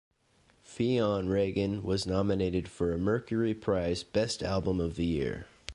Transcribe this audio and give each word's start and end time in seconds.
Fionn 0.63 1.29
Regan 1.29 1.83
was 1.83 2.07
nominated 2.07 2.67
for 2.67 2.91
a 2.91 2.97
Mercury 2.97 3.53
Prize 3.53 4.01
Best 4.01 4.41
Album 4.41 4.79
Of 4.79 4.95
The 4.95 5.05
Year. 5.05 5.45